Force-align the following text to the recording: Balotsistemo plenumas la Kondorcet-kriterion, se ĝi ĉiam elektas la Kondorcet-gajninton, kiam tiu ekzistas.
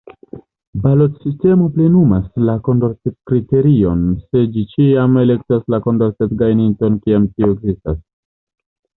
Balotsistemo 0.83 1.65
plenumas 1.73 2.23
la 2.47 2.55
Kondorcet-kriterion, 2.67 4.01
se 4.21 4.43
ĝi 4.55 4.63
ĉiam 4.71 5.19
elektas 5.25 5.61
la 5.75 5.81
Kondorcet-gajninton, 5.89 6.97
kiam 7.05 7.29
tiu 7.35 7.51
ekzistas. 7.57 8.01